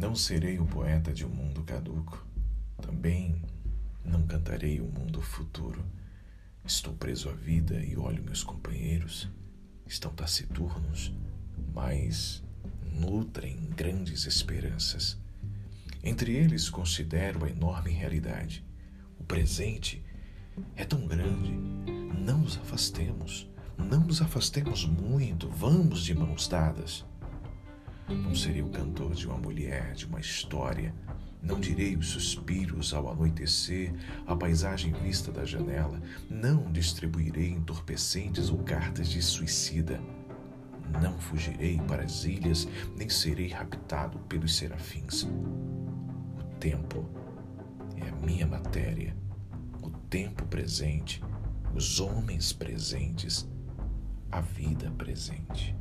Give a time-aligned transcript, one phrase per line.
[0.00, 2.26] Não serei o poeta de um mundo caduco.
[2.80, 3.42] Também
[4.02, 5.84] não cantarei o um mundo futuro.
[6.64, 9.28] Estou preso à vida e olho meus companheiros.
[9.86, 11.12] Estão taciturnos,
[11.74, 12.42] mas
[12.98, 15.18] nutrem grandes esperanças.
[16.02, 18.64] Entre eles considero a enorme realidade.
[19.18, 20.02] O presente
[20.76, 21.52] é tão grande.
[22.18, 23.46] Não nos afastemos.
[23.76, 25.46] Não nos afastemos muito.
[25.50, 27.04] Vamos de mãos dadas.
[28.10, 30.94] Não serei o cantor de uma mulher, de uma história.
[31.42, 33.94] Não direi os suspiros ao anoitecer,
[34.26, 36.00] a paisagem vista da janela.
[36.28, 40.00] Não distribuirei entorpecentes ou cartas de suicida.
[41.00, 45.26] Não fugirei para as ilhas, nem serei raptado pelos serafins
[46.60, 47.08] tempo
[47.96, 49.16] é a minha matéria,
[49.80, 51.22] o tempo presente,
[51.74, 53.48] os homens presentes,
[54.30, 55.74] a vida presente.